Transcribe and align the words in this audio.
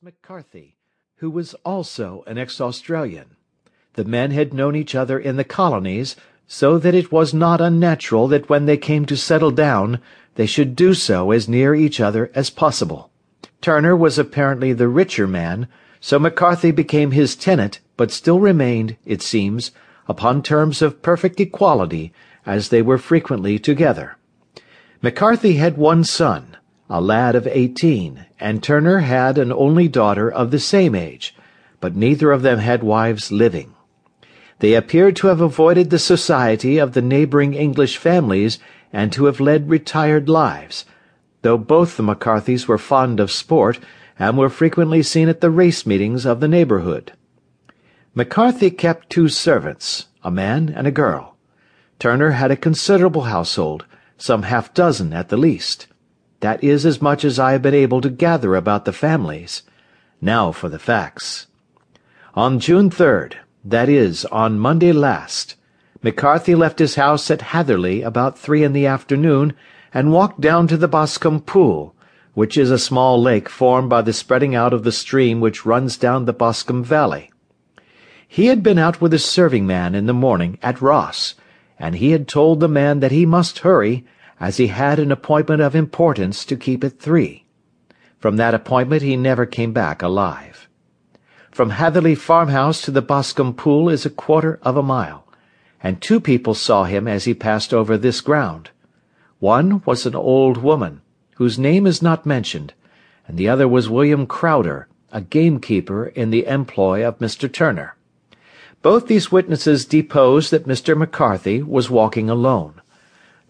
McCarthy, 0.00 0.78
who 1.16 1.28
was 1.28 1.52
also 1.62 2.24
an 2.26 2.38
ex-Australian. 2.38 3.36
The 3.92 4.04
men 4.06 4.30
had 4.30 4.54
known 4.54 4.74
each 4.74 4.94
other 4.94 5.18
in 5.18 5.36
the 5.36 5.44
colonies, 5.44 6.16
so 6.46 6.78
that 6.78 6.94
it 6.94 7.12
was 7.12 7.34
not 7.34 7.60
unnatural 7.60 8.26
that 8.28 8.48
when 8.48 8.64
they 8.64 8.78
came 8.78 9.04
to 9.04 9.14
settle 9.14 9.50
down 9.50 10.00
they 10.36 10.46
should 10.46 10.74
do 10.74 10.94
so 10.94 11.32
as 11.32 11.50
near 11.50 11.74
each 11.74 12.00
other 12.00 12.30
as 12.34 12.48
possible. 12.48 13.10
Turner 13.60 13.94
was 13.94 14.18
apparently 14.18 14.72
the 14.72 14.88
richer 14.88 15.26
man, 15.26 15.68
so 16.00 16.18
McCarthy 16.18 16.70
became 16.70 17.10
his 17.10 17.36
tenant, 17.36 17.80
but 17.98 18.10
still 18.10 18.40
remained, 18.40 18.96
it 19.04 19.20
seems, 19.20 19.70
upon 20.08 20.42
terms 20.42 20.80
of 20.80 21.02
perfect 21.02 21.38
equality, 21.40 22.10
as 22.46 22.70
they 22.70 22.80
were 22.80 22.96
frequently 22.96 23.58
together. 23.58 24.16
McCarthy 25.02 25.56
had 25.56 25.76
one 25.76 26.04
son, 26.04 26.56
a 26.90 27.00
lad 27.00 27.34
of 27.34 27.46
eighteen, 27.46 28.26
and 28.38 28.62
Turner 28.62 28.98
had 28.98 29.38
an 29.38 29.52
only 29.52 29.88
daughter 29.88 30.30
of 30.30 30.50
the 30.50 30.58
same 30.58 30.94
age, 30.94 31.34
but 31.80 31.96
neither 31.96 32.30
of 32.30 32.42
them 32.42 32.58
had 32.58 32.82
wives 32.82 33.32
living. 33.32 33.74
They 34.58 34.74
appeared 34.74 35.16
to 35.16 35.26
have 35.28 35.40
avoided 35.40 35.90
the 35.90 35.98
society 35.98 36.78
of 36.78 36.92
the 36.92 37.02
neighbouring 37.02 37.54
English 37.54 37.96
families 37.96 38.58
and 38.92 39.12
to 39.12 39.24
have 39.24 39.40
led 39.40 39.68
retired 39.68 40.28
lives, 40.28 40.84
though 41.42 41.58
both 41.58 41.96
the 41.96 42.02
McCarthys 42.02 42.68
were 42.68 42.78
fond 42.78 43.18
of 43.18 43.30
sport, 43.30 43.80
and 44.18 44.38
were 44.38 44.48
frequently 44.48 45.02
seen 45.02 45.28
at 45.28 45.40
the 45.40 45.50
race 45.50 45.84
meetings 45.84 46.24
of 46.24 46.40
the 46.40 46.48
neighbourhood. 46.48 47.12
McCarthy 48.14 48.70
kept 48.70 49.10
two 49.10 49.28
servants, 49.28 50.06
a 50.22 50.30
man 50.30 50.72
and 50.74 50.86
a 50.86 50.92
girl. 50.92 51.36
Turner 51.98 52.30
had 52.30 52.50
a 52.50 52.56
considerable 52.56 53.22
household, 53.22 53.84
some 54.16 54.44
half 54.44 54.72
dozen 54.72 55.12
at 55.12 55.30
the 55.30 55.36
least. 55.36 55.88
That 56.44 56.62
is 56.62 56.84
as 56.84 57.00
much 57.00 57.24
as 57.24 57.38
I 57.38 57.52
have 57.52 57.62
been 57.62 57.72
able 57.72 58.02
to 58.02 58.10
gather 58.10 58.54
about 58.54 58.84
the 58.84 58.92
families. 58.92 59.62
Now 60.20 60.52
for 60.52 60.68
the 60.68 60.78
facts. 60.78 61.46
On 62.34 62.60
June 62.60 62.90
3rd, 62.90 63.36
that 63.64 63.88
is, 63.88 64.26
on 64.26 64.58
Monday 64.58 64.92
last, 64.92 65.56
McCarthy 66.02 66.54
left 66.54 66.80
his 66.80 66.96
house 66.96 67.30
at 67.30 67.40
Hatherley 67.40 68.02
about 68.02 68.38
three 68.38 68.62
in 68.62 68.74
the 68.74 68.84
afternoon 68.84 69.54
and 69.94 70.12
walked 70.12 70.42
down 70.42 70.68
to 70.68 70.76
the 70.76 70.86
Boscombe 70.86 71.40
Pool, 71.40 71.94
which 72.34 72.58
is 72.58 72.70
a 72.70 72.78
small 72.78 73.18
lake 73.18 73.48
formed 73.48 73.88
by 73.88 74.02
the 74.02 74.12
spreading 74.12 74.54
out 74.54 74.74
of 74.74 74.84
the 74.84 74.92
stream 74.92 75.40
which 75.40 75.64
runs 75.64 75.96
down 75.96 76.26
the 76.26 76.34
Boscombe 76.34 76.84
valley. 76.84 77.30
He 78.28 78.48
had 78.48 78.62
been 78.62 78.78
out 78.78 79.00
with 79.00 79.14
a 79.14 79.18
serving 79.18 79.66
man 79.66 79.94
in 79.94 80.04
the 80.04 80.12
morning 80.12 80.58
at 80.60 80.82
Ross, 80.82 81.36
and 81.78 81.94
he 81.94 82.10
had 82.10 82.28
told 82.28 82.60
the 82.60 82.68
man 82.68 83.00
that 83.00 83.12
he 83.12 83.24
must 83.24 83.60
hurry, 83.60 84.04
as 84.40 84.56
he 84.56 84.68
had 84.68 84.98
an 84.98 85.12
appointment 85.12 85.60
of 85.60 85.74
importance 85.74 86.44
to 86.44 86.56
keep 86.56 86.82
at 86.82 86.98
three. 86.98 87.44
From 88.18 88.36
that 88.36 88.54
appointment 88.54 89.02
he 89.02 89.16
never 89.16 89.46
came 89.46 89.72
back 89.72 90.02
alive. 90.02 90.68
From 91.50 91.70
Hatherley 91.70 92.14
Farmhouse 92.14 92.82
to 92.82 92.90
the 92.90 93.02
Boscombe 93.02 93.54
Pool 93.54 93.88
is 93.88 94.04
a 94.04 94.10
quarter 94.10 94.58
of 94.62 94.76
a 94.76 94.82
mile, 94.82 95.24
and 95.82 96.00
two 96.00 96.18
people 96.18 96.54
saw 96.54 96.84
him 96.84 97.06
as 97.06 97.26
he 97.26 97.34
passed 97.34 97.72
over 97.72 97.96
this 97.96 98.20
ground. 98.20 98.70
One 99.38 99.82
was 99.84 100.06
an 100.06 100.14
old 100.14 100.56
woman, 100.56 101.02
whose 101.36 101.58
name 101.58 101.86
is 101.86 102.02
not 102.02 102.26
mentioned, 102.26 102.72
and 103.28 103.36
the 103.36 103.48
other 103.48 103.68
was 103.68 103.88
William 103.88 104.26
Crowder, 104.26 104.88
a 105.12 105.20
gamekeeper 105.20 106.06
in 106.06 106.30
the 106.30 106.46
employ 106.46 107.06
of 107.06 107.18
Mr. 107.18 107.52
Turner. 107.52 107.94
Both 108.82 109.06
these 109.06 109.30
witnesses 109.30 109.84
deposed 109.84 110.50
that 110.50 110.66
Mr. 110.66 110.96
McCarthy 110.96 111.62
was 111.62 111.88
walking 111.88 112.28
alone. 112.28 112.80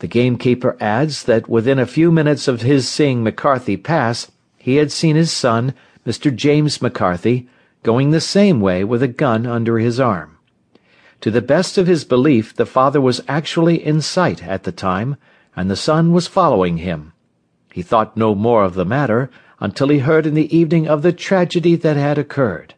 The 0.00 0.06
gamekeeper 0.06 0.76
adds 0.80 1.22
that 1.24 1.48
within 1.48 1.78
a 1.78 1.86
few 1.86 2.10
minutes 2.10 2.48
of 2.48 2.62
his 2.62 2.88
seeing 2.88 3.22
McCarthy 3.22 3.76
pass 3.76 4.30
he 4.58 4.76
had 4.76 4.90
seen 4.90 5.14
his 5.14 5.30
son, 5.30 5.74
Mr. 6.06 6.34
James 6.34 6.80
McCarthy, 6.80 7.48
going 7.82 8.10
the 8.10 8.20
same 8.20 8.60
way 8.60 8.82
with 8.82 9.02
a 9.02 9.08
gun 9.08 9.46
under 9.46 9.78
his 9.78 10.00
arm. 10.00 10.38
To 11.20 11.30
the 11.30 11.42
best 11.42 11.78
of 11.78 11.86
his 11.86 12.04
belief 12.04 12.54
the 12.54 12.66
father 12.66 13.00
was 13.00 13.22
actually 13.28 13.84
in 13.84 14.00
sight 14.00 14.42
at 14.42 14.64
the 14.64 14.72
time, 14.72 15.16
and 15.54 15.70
the 15.70 15.76
son 15.76 16.12
was 16.12 16.26
following 16.26 16.78
him. 16.78 17.12
He 17.72 17.82
thought 17.82 18.16
no 18.16 18.34
more 18.34 18.64
of 18.64 18.74
the 18.74 18.84
matter 18.84 19.30
until 19.60 19.88
he 19.88 19.98
heard 19.98 20.26
in 20.26 20.34
the 20.34 20.54
evening 20.56 20.88
of 20.88 21.02
the 21.02 21.12
tragedy 21.12 21.76
that 21.76 21.96
had 21.96 22.18
occurred. 22.18 22.74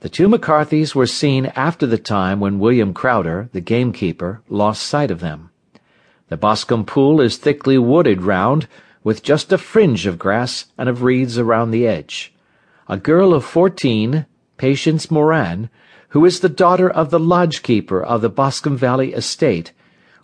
The 0.00 0.08
two 0.08 0.28
McCarthys 0.28 0.94
were 0.94 1.06
seen 1.06 1.46
after 1.54 1.86
the 1.86 1.98
time 1.98 2.40
when 2.40 2.58
William 2.58 2.94
Crowder, 2.94 3.48
the 3.52 3.60
gamekeeper, 3.60 4.42
lost 4.48 4.82
sight 4.82 5.10
of 5.10 5.20
them. 5.20 5.49
The 6.30 6.36
Boscombe 6.36 6.84
Pool 6.84 7.20
is 7.20 7.38
thickly 7.38 7.76
wooded 7.76 8.22
round, 8.22 8.68
with 9.02 9.24
just 9.24 9.52
a 9.52 9.58
fringe 9.58 10.06
of 10.06 10.16
grass 10.16 10.66
and 10.78 10.88
of 10.88 11.02
reeds 11.02 11.36
around 11.36 11.72
the 11.72 11.88
edge. 11.88 12.32
A 12.88 12.96
girl 12.96 13.34
of 13.34 13.44
fourteen, 13.44 14.26
Patience 14.56 15.10
Moran, 15.10 15.70
who 16.10 16.24
is 16.24 16.38
the 16.38 16.48
daughter 16.48 16.88
of 16.88 17.10
the 17.10 17.18
lodge-keeper 17.18 18.00
of 18.00 18.20
the 18.20 18.30
Boscombe 18.30 18.76
Valley 18.76 19.12
estate, 19.12 19.72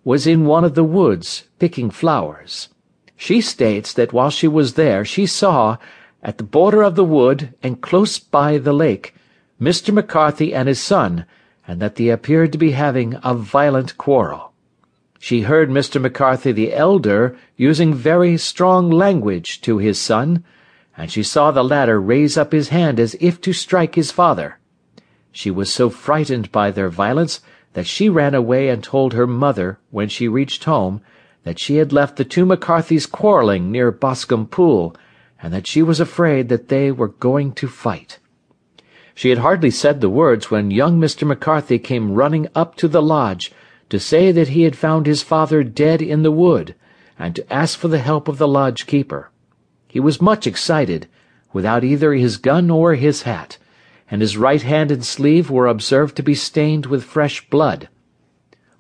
was 0.05 0.28
in 0.28 0.47
one 0.47 0.62
of 0.62 0.77
the 0.77 0.84
woods, 0.84 1.49
picking 1.59 1.91
flowers. 1.91 2.69
She 3.17 3.41
states 3.41 3.93
that 3.93 4.12
while 4.12 4.31
she 4.31 4.47
was 4.47 4.75
there 4.75 5.05
she 5.05 5.27
saw, 5.27 5.77
at 6.23 6.38
the 6.38 6.44
border 6.44 6.83
of 6.83 6.94
the 6.94 7.05
wood, 7.05 7.53
and 7.65 7.81
close 7.81 8.21
by 8.21 8.59
the 8.59 8.73
lake, 8.73 9.12
Mr. 9.61 9.93
McCarthy 9.93 10.55
and 10.55 10.69
his 10.69 10.81
son, 10.81 11.27
and 11.67 11.83
that 11.83 11.97
they 11.97 12.11
appeared 12.11 12.53
to 12.53 12.59
be 12.59 12.71
having 12.71 13.19
a 13.25 13.34
violent 13.34 13.99
quarrel. 13.99 14.53
She 15.19 15.43
heard 15.43 15.71
Mr. 15.71 16.00
McCarthy 16.00 16.53
the 16.53 16.75
elder 16.75 17.37
using 17.56 17.94
very 17.94 18.37
strong 18.37 18.91
language 18.91 19.60
to 19.62 19.78
his 19.78 19.99
son, 19.99 20.44
and 20.97 21.10
she 21.10 21.22
saw 21.22 21.50
the 21.50 21.65
latter 21.65 22.00
raise 22.00 22.37
up 22.37 22.53
his 22.53 22.69
hand 22.69 23.00
as 23.00 23.16
if 23.21 23.41
to 23.43 23.53
strike 23.53 23.94
his 23.94 24.10
father. 24.10 24.59
She 25.32 25.50
was 25.50 25.72
so 25.72 25.91
frightened 25.91 26.53
by 26.53 26.71
their 26.71 26.88
violence 26.88 27.41
that 27.75 27.87
she 27.87 28.09
ran 28.09 28.34
away 28.34 28.69
and 28.69 28.82
told 28.82 29.12
her 29.12 29.26
mother, 29.26 29.78
when 29.91 30.09
she 30.09 30.28
reached 30.28 30.65
home, 30.65 31.03
that 31.44 31.59
she 31.59 31.76
had 31.76 31.93
left 31.93 32.16
the 32.16 32.25
two 32.25 32.47
McCarthys 32.47 33.10
quarrelling 33.10 33.71
near 33.71 33.93
Boscombe 33.93 34.47
Pool, 34.47 34.97
and 35.43 35.53
that 35.53 35.66
she 35.66 35.82
was 35.82 36.00
afraid 36.00 36.49
that 36.49 36.69
they 36.69 36.91
were 36.91 37.09
going 37.09 37.53
to 37.53 37.69
fight. 37.69 38.19
She 39.15 39.31
had 39.31 39.38
hardly 39.38 39.71
said 39.71 40.00
the 40.00 40.10
words 40.10 40.50
when 40.50 40.71
young 40.71 41.00
Mr. 41.00 41.26
McCarthy 41.26 41.78
came 41.78 42.15
running 42.15 42.49
up 42.55 42.76
to 42.76 42.88
the 42.88 43.03
lodge 43.03 43.53
to 43.88 44.00
say 44.00 44.32
that 44.32 44.48
he 44.48 44.62
had 44.62 44.76
found 44.76 45.06
his 45.06 45.22
father 45.22 45.62
dead 45.62 46.02
in 46.02 46.22
the 46.22 46.30
wood, 46.30 46.74
and 47.19 47.36
to 47.36 47.52
ask 47.52 47.78
for 47.78 47.88
the 47.88 47.98
help 47.98 48.28
of 48.28 48.38
the 48.38 48.48
lodge 48.48 48.86
keeper. 48.86 49.30
He 49.88 50.00
was 50.00 50.20
much 50.20 50.47
excited, 50.47 51.08
without 51.52 51.84
either 51.84 52.12
his 52.12 52.36
gun 52.36 52.70
or 52.70 52.94
his 52.94 53.22
hat, 53.22 53.58
and 54.10 54.20
his 54.20 54.36
right 54.36 54.62
hand 54.62 54.91
and 54.91 55.04
sleeve 55.04 55.50
were 55.50 55.66
observed 55.66 56.16
to 56.16 56.22
be 56.22 56.34
stained 56.34 56.86
with 56.86 57.02
fresh 57.02 57.48
blood. 57.48 57.88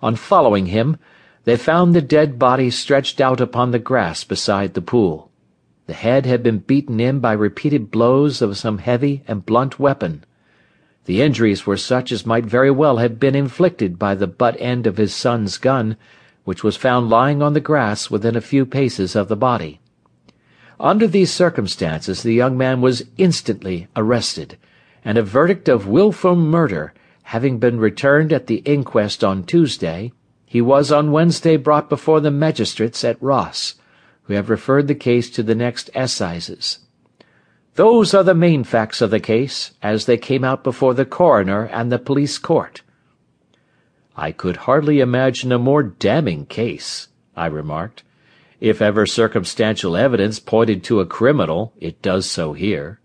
On 0.02 0.14
following 0.14 0.66
him, 0.66 0.98
they 1.44 1.56
found 1.56 1.94
the 1.94 2.02
dead 2.02 2.38
body 2.38 2.70
stretched 2.70 3.20
out 3.20 3.40
upon 3.40 3.70
the 3.70 3.78
grass 3.78 4.24
beside 4.24 4.74
the 4.74 4.82
pool. 4.82 5.30
The 5.86 5.94
head 5.94 6.26
had 6.26 6.42
been 6.42 6.58
beaten 6.58 7.00
in 7.00 7.20
by 7.20 7.32
repeated 7.32 7.90
blows 7.90 8.42
of 8.42 8.58
some 8.58 8.78
heavy 8.78 9.22
and 9.26 9.46
blunt 9.46 9.78
weapon. 9.78 10.24
The 11.06 11.22
injuries 11.22 11.66
were 11.66 11.76
such 11.76 12.10
as 12.10 12.26
might 12.26 12.44
very 12.46 12.70
well 12.70 12.96
have 12.96 13.20
been 13.20 13.36
inflicted 13.36 13.96
by 13.98 14.16
the 14.16 14.26
butt 14.26 14.56
end 14.58 14.88
of 14.88 14.96
his 14.96 15.14
son's 15.14 15.56
gun, 15.56 15.96
which 16.44 16.64
was 16.64 16.76
found 16.76 17.08
lying 17.08 17.42
on 17.42 17.52
the 17.52 17.60
grass 17.60 18.10
within 18.10 18.34
a 18.34 18.40
few 18.40 18.66
paces 18.66 19.14
of 19.14 19.28
the 19.28 19.36
body. 19.36 19.80
Under 20.80 21.06
these 21.06 21.32
circumstances 21.32 22.22
the 22.22 22.34
young 22.34 22.58
man 22.58 22.80
was 22.80 23.04
instantly 23.16 23.86
arrested, 23.94 24.58
and 25.04 25.16
a 25.16 25.22
verdict 25.22 25.68
of 25.68 25.86
wilful 25.86 26.34
murder 26.34 26.92
having 27.22 27.58
been 27.58 27.78
returned 27.78 28.32
at 28.32 28.48
the 28.48 28.62
inquest 28.64 29.22
on 29.22 29.44
Tuesday, 29.44 30.12
he 30.44 30.60
was 30.60 30.90
on 30.90 31.12
Wednesday 31.12 31.56
brought 31.56 31.88
before 31.88 32.20
the 32.20 32.30
magistrates 32.30 33.04
at 33.04 33.20
Ross, 33.22 33.76
who 34.24 34.34
have 34.34 34.50
referred 34.50 34.88
the 34.88 34.94
case 34.94 35.30
to 35.30 35.42
the 35.44 35.54
next 35.54 35.88
assizes. 35.94 36.80
Those 37.76 38.14
are 38.14 38.24
the 38.24 38.34
main 38.34 38.64
facts 38.64 39.02
of 39.02 39.10
the 39.10 39.20
case, 39.20 39.72
as 39.82 40.06
they 40.06 40.16
came 40.16 40.44
out 40.44 40.64
before 40.64 40.94
the 40.94 41.04
coroner 41.04 41.64
and 41.66 41.92
the 41.92 41.98
police 41.98 42.38
court. 42.38 42.80
I 44.16 44.32
could 44.32 44.56
hardly 44.64 45.00
imagine 45.00 45.52
a 45.52 45.58
more 45.58 45.82
damning 45.82 46.46
case, 46.46 47.08
I 47.36 47.46
remarked. 47.46 48.02
If 48.60 48.80
ever 48.80 49.04
circumstantial 49.04 49.94
evidence 49.94 50.40
pointed 50.40 50.84
to 50.84 51.00
a 51.00 51.06
criminal, 51.06 51.74
it 51.78 52.00
does 52.00 52.24
so 52.24 52.54
here. 52.54 52.98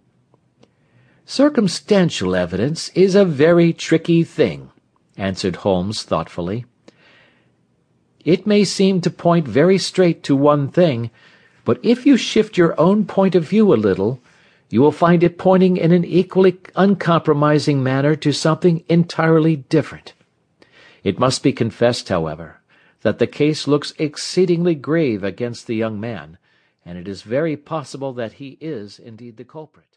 Circumstantial 1.25 2.33
evidence 2.33 2.87
is 2.95 3.13
a 3.13 3.25
very 3.25 3.73
tricky 3.73 4.23
thing, 4.23 4.69
answered 5.17 5.57
Holmes 5.57 6.03
thoughtfully. 6.03 6.63
It 8.23 8.47
may 8.47 8.63
seem 8.63 9.01
to 9.01 9.09
point 9.09 9.49
very 9.49 9.77
straight 9.77 10.23
to 10.23 10.35
one 10.35 10.69
thing, 10.69 11.11
but 11.65 11.77
if 11.83 12.05
you 12.05 12.15
shift 12.15 12.57
your 12.57 12.79
own 12.79 13.03
point 13.03 13.35
of 13.35 13.43
view 13.43 13.73
a 13.73 13.75
little, 13.75 14.21
you 14.71 14.81
will 14.81 14.91
find 14.91 15.21
it 15.21 15.37
pointing 15.37 15.75
in 15.75 15.91
an 15.91 16.05
equally 16.05 16.57
uncompromising 16.75 17.83
manner 17.83 18.15
to 18.15 18.31
something 18.31 18.83
entirely 18.87 19.57
different. 19.57 20.13
It 21.03 21.19
must 21.19 21.43
be 21.43 21.51
confessed, 21.51 22.07
however, 22.07 22.61
that 23.01 23.19
the 23.19 23.27
case 23.27 23.67
looks 23.67 23.93
exceedingly 23.99 24.75
grave 24.75 25.23
against 25.25 25.67
the 25.67 25.75
young 25.75 25.99
man, 25.99 26.37
and 26.85 26.97
it 26.97 27.07
is 27.07 27.23
very 27.23 27.57
possible 27.57 28.13
that 28.13 28.33
he 28.33 28.57
is 28.61 28.97
indeed 28.97 29.35
the 29.35 29.43
culprit. 29.43 29.90